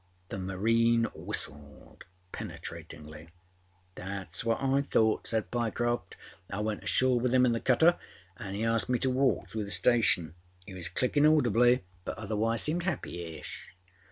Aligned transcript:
â 0.01 0.29
The 0.29 0.39
marine 0.39 1.03
whistled 1.13 2.05
penetratingly. 2.31 3.29
âThatâs 3.95 4.43
what 4.43 4.59
I 4.59 4.81
thought,â 4.81 5.27
said 5.27 5.51
Pyecroft. 5.51 6.17
âI 6.51 6.63
went 6.63 6.83
ashore 6.83 7.19
with 7.19 7.35
him 7.35 7.45
in 7.45 7.51
the 7.51 7.59
cutter 7.59 7.99
anâ 8.39 8.61
âe 8.61 8.67
asked 8.73 8.89
me 8.89 8.97
to 8.97 9.11
walk 9.11 9.47
through 9.49 9.65
the 9.65 9.69
station. 9.69 10.33
He 10.65 10.73
was 10.73 10.89
clickinâ 10.89 11.31
audibly, 11.37 11.83
but 12.03 12.17
otherwise 12.17 12.63
seemed 12.63 12.81
happy 12.81 13.35
ish. 13.37 13.69